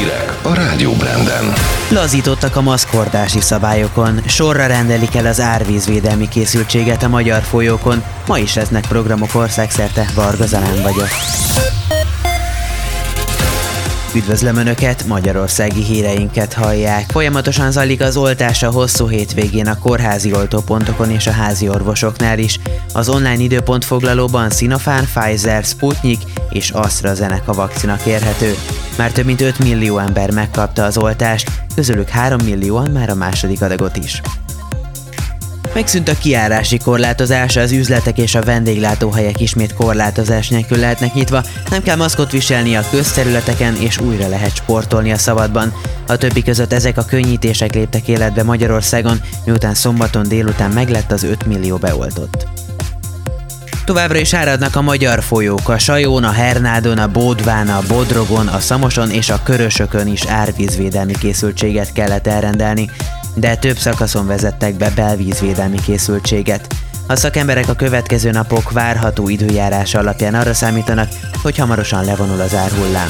Hírek 0.00 0.38
a 0.42 0.54
Rádió 0.54 0.92
Branden. 0.92 1.52
Lazítottak 1.90 2.56
a 2.56 2.60
maszkordási 2.60 3.40
szabályokon, 3.40 4.20
sorra 4.26 4.66
rendelik 4.66 5.14
el 5.14 5.26
az 5.26 5.40
árvízvédelmi 5.40 6.28
készültséget 6.28 7.02
a 7.02 7.08
magyar 7.08 7.42
folyókon, 7.42 8.02
ma 8.26 8.38
is 8.38 8.54
lesznek 8.54 8.86
programok 8.86 9.34
országszerte, 9.34 10.06
Varga 10.14 10.46
Zalán 10.46 10.82
vagyok. 10.82 11.08
Üdvözlöm 14.14 14.56
Önöket, 14.56 15.06
magyarországi 15.06 15.82
híreinket 15.82 16.52
hallják. 16.52 17.10
Folyamatosan 17.10 17.72
zajlik 17.72 18.00
az 18.00 18.16
oltás 18.16 18.62
a 18.62 18.70
hosszú 18.70 19.08
hétvégén 19.08 19.66
a 19.66 19.78
kórházi 19.78 20.34
oltópontokon 20.34 21.10
és 21.10 21.26
a 21.26 21.30
házi 21.30 21.68
orvosoknál 21.68 22.38
is. 22.38 22.60
Az 22.92 23.08
online 23.08 23.42
időpont 23.42 23.84
foglalóban 23.84 24.50
Sinopharm, 24.50 25.04
Pfizer, 25.04 25.64
Sputnik 25.64 26.18
és 26.50 26.70
AstraZeneca 26.70 27.52
vakcina 27.52 27.96
kérhető. 27.96 28.54
Már 28.96 29.12
több 29.12 29.24
mint 29.24 29.40
5 29.40 29.58
millió 29.58 29.98
ember 29.98 30.30
megkapta 30.30 30.84
az 30.84 30.98
oltást, 30.98 31.50
közülük 31.74 32.08
3 32.08 32.40
millióan 32.44 32.90
már 32.90 33.10
a 33.10 33.14
második 33.14 33.62
adagot 33.62 33.96
is. 33.96 34.20
Megszűnt 35.74 36.08
a 36.08 36.18
kiárási 36.18 36.78
korlátozás, 36.78 37.56
az 37.56 37.72
üzletek 37.72 38.18
és 38.18 38.34
a 38.34 38.42
vendéglátóhelyek 38.42 39.40
ismét 39.40 39.74
korlátozás 39.74 40.48
nélkül 40.48 40.78
lehetnek 40.78 41.14
nyitva, 41.14 41.42
nem 41.70 41.82
kell 41.82 41.96
maszkot 41.96 42.30
viselni 42.30 42.76
a 42.76 42.84
közterületeken, 42.90 43.76
és 43.76 43.98
újra 43.98 44.28
lehet 44.28 44.54
sportolni 44.54 45.12
a 45.12 45.18
szabadban. 45.18 45.72
A 46.06 46.16
többi 46.16 46.42
között 46.42 46.72
ezek 46.72 46.98
a 46.98 47.04
könnyítések 47.04 47.74
léptek 47.74 48.08
életbe 48.08 48.42
Magyarországon, 48.42 49.20
miután 49.44 49.74
szombaton 49.74 50.28
délután 50.28 50.70
meglett 50.70 51.12
az 51.12 51.22
5 51.22 51.46
millió 51.46 51.76
beoltott. 51.76 52.46
Továbbra 53.84 54.18
is 54.18 54.34
áradnak 54.34 54.76
a 54.76 54.82
magyar 54.82 55.22
folyók, 55.22 55.68
a 55.68 55.78
Sajón, 55.78 56.24
a 56.24 56.30
Hernádon, 56.30 56.98
a 56.98 57.08
Bódván, 57.08 57.68
a 57.68 57.82
Bodrogon, 57.88 58.46
a 58.46 58.58
Szamoson 58.58 59.10
és 59.10 59.30
a 59.30 59.42
Körösökön 59.42 60.06
is 60.06 60.26
árvízvédelmi 60.26 61.14
készültséget 61.18 61.92
kellett 61.92 62.26
elrendelni 62.26 62.90
de 63.34 63.56
több 63.56 63.78
szakaszon 63.78 64.26
vezettek 64.26 64.74
be 64.74 64.90
belvízvédelmi 64.94 65.80
készültséget. 65.80 66.74
A 67.06 67.16
szakemberek 67.16 67.68
a 67.68 67.74
következő 67.74 68.30
napok 68.30 68.70
várható 68.70 69.28
időjárása 69.28 69.98
alapján 69.98 70.34
arra 70.34 70.54
számítanak, 70.54 71.08
hogy 71.42 71.56
hamarosan 71.56 72.04
levonul 72.04 72.40
az 72.40 72.54
árhullám. 72.54 73.08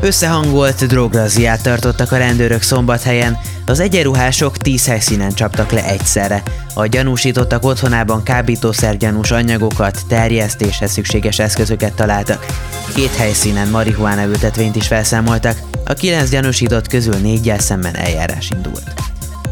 Összehangolt 0.00 0.86
drograziát 0.86 1.62
tartottak 1.62 2.12
a 2.12 2.16
rendőrök 2.16 2.62
szombathelyen, 2.62 3.38
az 3.66 3.80
egyenruhások 3.80 4.56
tíz 4.56 4.86
helyszínen 4.86 5.32
csaptak 5.32 5.70
le 5.70 5.84
egyszerre. 5.84 6.42
A 6.74 6.86
gyanúsítottak 6.86 7.64
otthonában 7.64 8.22
kábítószergyanús 8.22 9.30
anyagokat, 9.30 10.00
terjesztéshez 10.08 10.90
szükséges 10.90 11.38
eszközöket 11.38 11.94
találtak. 11.94 12.46
Két 12.94 13.14
helyszínen 13.16 13.68
marihuána 13.68 14.24
ültetvényt 14.24 14.76
is 14.76 14.86
felszámoltak, 14.86 15.58
a 15.88 15.94
kilenc 15.94 16.30
gyanúsított 16.30 16.86
közül 16.86 17.14
négyel 17.14 17.58
szemben 17.58 17.94
eljárás 17.96 18.50
indult. 18.50 18.92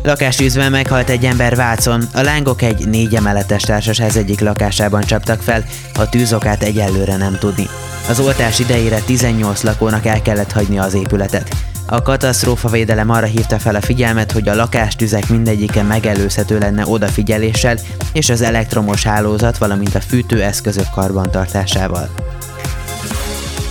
Lakásűzben 0.03 0.71
meghalt 0.71 1.09
egy 1.09 1.25
ember 1.25 1.57
Vácon, 1.57 2.03
a 2.13 2.21
lángok 2.21 2.63
egy 2.63 2.89
négy 2.89 3.15
emeletes 3.15 3.63
társasház 3.63 4.17
egyik 4.17 4.41
lakásában 4.41 5.03
csaptak 5.03 5.43
fel, 5.43 5.65
a 5.95 6.09
tűzokát 6.09 6.63
egyelőre 6.63 7.17
nem 7.17 7.37
tudni. 7.39 7.69
Az 8.09 8.21
oltás 8.21 8.59
idejére 8.59 8.99
18 8.99 9.63
lakónak 9.63 10.07
el 10.07 10.23
kellett 10.23 10.53
hagyni 10.53 10.79
az 10.79 10.95
épületet. 10.95 11.57
A 11.87 12.03
katasztrófavédelem 12.03 13.11
arra 13.11 13.27
hívta 13.27 13.59
fel 13.59 13.75
a 13.75 13.81
figyelmet, 13.81 14.33
hogy 14.33 14.49
a 14.49 14.55
lakástüzek 14.55 15.29
mindegyike 15.29 15.83
megelőzhető 15.83 16.59
lenne 16.59 16.87
odafigyeléssel 16.87 17.77
és 18.13 18.29
az 18.29 18.41
elektromos 18.41 19.03
hálózat, 19.03 19.59
valamint 19.59 19.95
a 19.95 20.01
fűtőeszközök 20.01 20.91
karbantartásával. 20.95 22.36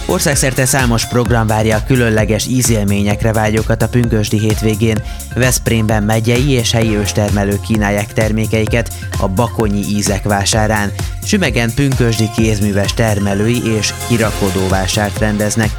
Országszerte 0.08 0.66
számos 0.66 1.08
program 1.08 1.48
várja 1.48 1.76
a 1.76 1.84
különleges 1.84 2.48
ízélményekre 2.48 3.34
vágyókat 3.34 3.82
a 3.82 3.88
pünkösdi 3.88 4.40
hétvégén. 4.40 4.98
Veszprémben 5.36 6.04
megyei 6.04 6.50
és 6.50 6.72
helyi 6.72 6.96
őstermelők 6.96 7.62
kínálják 7.62 8.14
termékeiket 8.14 8.94
a 9.20 9.28
Bakonyi 9.28 9.84
ízek 9.90 10.24
vásárán. 10.24 10.92
Sümegen 11.24 11.74
pünkösdi 11.74 12.30
kézműves 12.36 12.94
termelői 12.94 13.76
és 13.78 13.94
kirakodó 14.08 14.68
vásárt 14.68 15.20
rendeznek. 15.20 15.70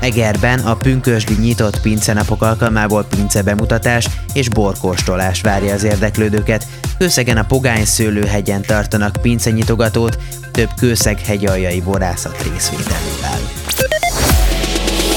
Egerben 0.00 0.58
a 0.58 0.76
pünkösdi 0.76 1.34
nyitott 1.40 1.80
pincenapok 1.80 2.42
alkalmából 2.42 3.04
pince 3.04 3.42
bemutatás 3.42 4.08
és 4.32 4.48
borkóstolás 4.48 5.40
várja 5.40 5.74
az 5.74 5.84
érdeklődőket. 5.84 6.66
Kőszegen 6.98 7.36
a 7.36 7.44
Pogány 7.44 7.84
szőlőhegyen 7.84 8.62
tartanak 8.62 9.16
pincenyitogatót, 9.22 10.18
több 10.52 10.70
kőszeg 10.76 11.20
hegyaljai 11.20 11.80
borászat 11.80 12.42
részvételével. 12.52 13.63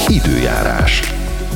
Időjárás. 0.08 1.02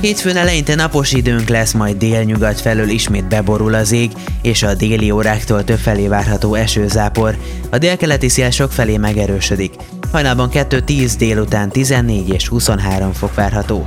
Hétfőn 0.00 0.36
eleinte 0.36 0.74
napos 0.74 1.12
időnk 1.12 1.48
lesz, 1.48 1.72
majd 1.72 1.96
délnyugat 1.96 2.60
felől 2.60 2.88
ismét 2.88 3.28
beborul 3.28 3.74
az 3.74 3.92
ég, 3.92 4.10
és 4.42 4.62
a 4.62 4.74
déli 4.74 5.10
óráktól 5.10 5.64
többfelé 5.64 6.06
várható 6.08 6.54
esőzápor. 6.54 7.36
A 7.70 7.78
délkeleti 7.78 8.28
szél 8.28 8.50
sok 8.50 8.72
felé 8.72 8.96
megerősödik. 8.96 9.74
Hajnalban 10.12 10.50
2-10 10.52 11.12
délután 11.18 11.68
14 11.68 12.28
és 12.28 12.48
23 12.48 13.12
fok 13.12 13.34
várható. 13.34 13.84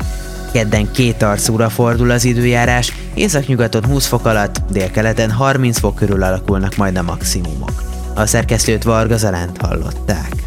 Kedden 0.52 0.92
két 0.92 1.24
arcúra 1.24 1.70
fordul 1.70 2.12
az 2.12 2.26
időjárás, 2.26 2.94
északnyugaton 3.14 3.86
20 3.86 4.06
fok 4.06 4.26
alatt, 4.26 4.62
délkeleten 4.72 5.32
30 5.32 5.80
fok 5.80 5.96
körül 5.96 6.24
alakulnak 6.24 6.76
majd 6.76 6.98
a 6.98 7.04
maximumok. 7.04 7.84
A 8.14 8.26
szerkesztőt 8.26 8.84
Varga 8.84 9.18
Zalánt 9.18 9.62
hallották. 9.62 10.45